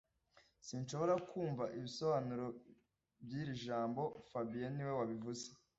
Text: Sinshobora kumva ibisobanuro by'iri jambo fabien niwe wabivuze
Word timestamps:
Sinshobora 0.67 1.13
kumva 1.29 1.63
ibisobanuro 1.77 2.45
by'iri 3.23 3.53
jambo 3.65 4.03
fabien 4.29 4.71
niwe 4.75 4.93
wabivuze 4.99 5.47